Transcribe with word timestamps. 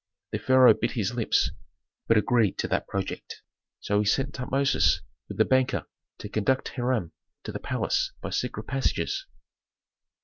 The 0.31 0.39
pharaoh 0.39 0.73
bit 0.73 0.93
his 0.93 1.13
lips, 1.13 1.51
but 2.07 2.17
agreed 2.17 2.57
to 2.57 2.67
that 2.69 2.87
project; 2.87 3.43
so 3.79 3.99
he 3.99 4.05
sent 4.05 4.33
Tutmosis 4.33 5.01
with 5.29 5.37
the 5.37 5.45
banker 5.45 5.85
to 6.17 6.27
conduct 6.27 6.69
Hiram 6.69 7.11
to 7.43 7.51
the 7.51 7.59
palace 7.59 8.11
by 8.19 8.31
secret 8.31 8.63
passages. 8.63 9.27